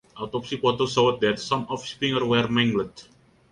[0.17, 3.07] Autopsy photos showed that some of his fingers were mangled.